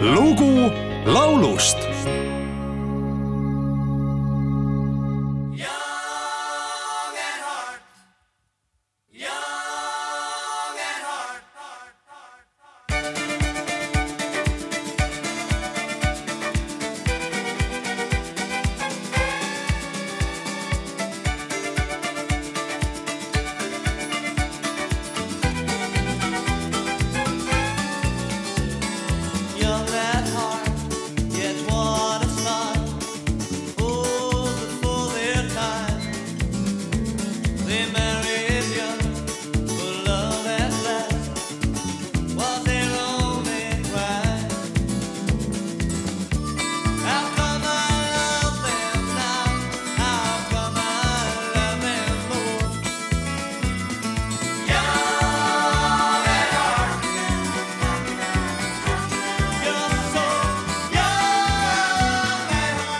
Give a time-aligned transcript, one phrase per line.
[0.00, 0.70] lugu
[1.06, 1.78] laulust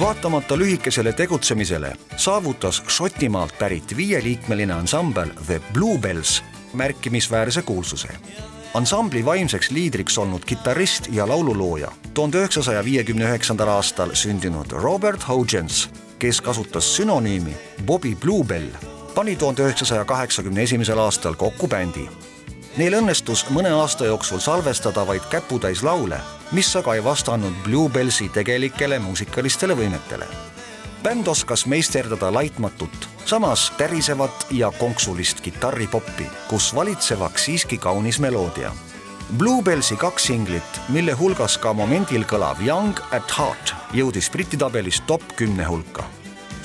[0.00, 8.08] vaatamata lühikesele tegutsemisele saavutas Šotimaalt pärit viieliikmeline ansambel The Bluebells märkimisväärse kuulsuse.
[8.74, 15.90] ansambli vaimseks liidriks olnud kitarrist ja laululooja, tuhande üheksasaja viiekümne üheksandal aastal sündinud Robert Hogens,
[16.18, 18.68] kes kasutas sünonüümi Bobby Bluebell,
[19.14, 22.08] pani tuhande üheksasaja kaheksakümne esimesel aastal kokku bändi
[22.76, 26.18] Neil õnnestus mõne aasta jooksul salvestada vaid käputäis laule,
[26.52, 30.26] mis aga ei vastanud Bluebellsi tegelikele muusikalistele võimetele.
[31.02, 38.72] bänd oskas meisterdada laitmatut, samas tärisevat ja konksulist kitarripoppi, kus valitsevaks siiski kaunis meloodia.
[39.38, 45.22] Bluebellsi kaks singlit, mille hulgas ka momendil kõlav Young at Heart, jõudis Briti tabelis top
[45.36, 46.04] kümne hulka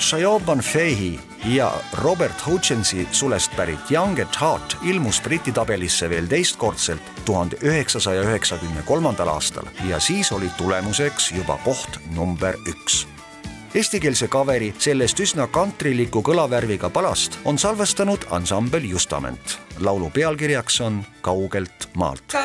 [0.02, 7.02] Shayoban Fehi ja Robert Hutchensi sulest pärit Young at Heart ilmus Briti tabelisse veel teistkordselt
[7.26, 13.08] tuhande üheksasaja üheksakümne kolmandal aastal ja siis oli tulemuseks juba koht number üks.
[13.76, 19.60] Eestikeelse kaveri sellest üsna kantriliku kõlavärviga palast on salvestanud ansambel Justament.
[19.80, 22.36] laulu pealkirjaks on Kaugelt maalt.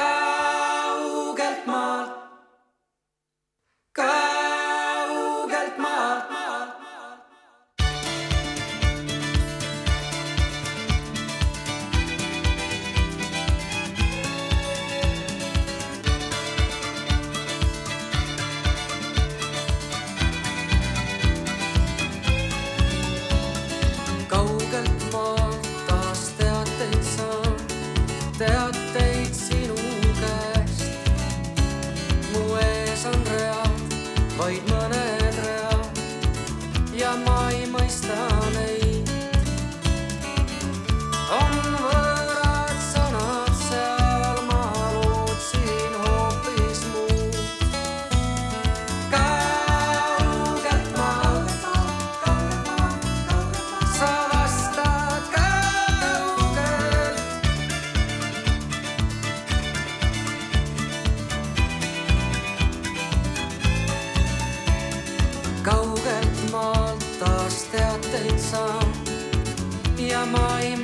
[70.27, 70.77] Ja ma ei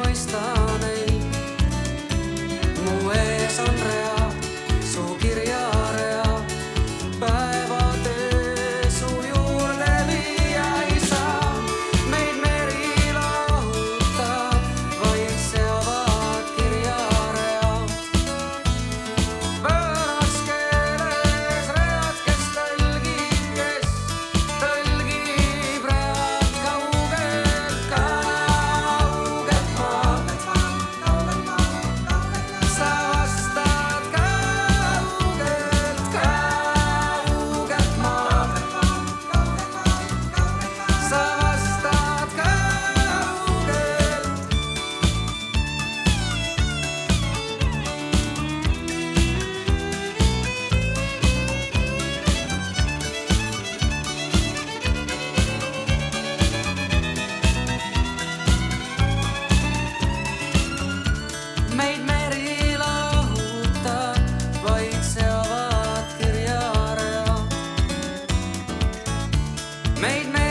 [70.03, 70.42] made me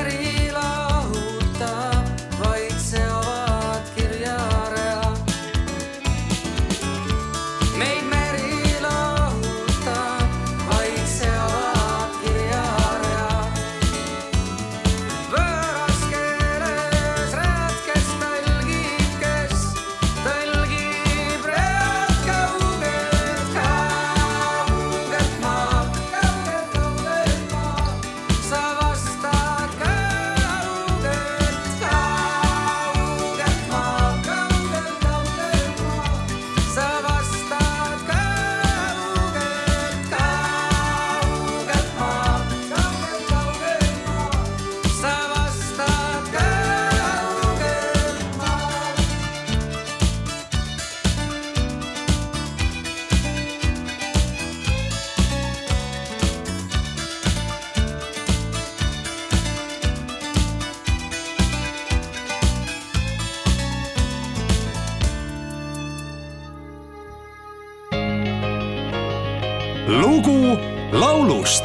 [69.99, 70.57] lugu
[70.93, 71.63] laulust